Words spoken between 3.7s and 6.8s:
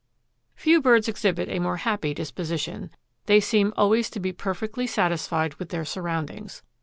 always to be perfectly satisfied with their surroundings.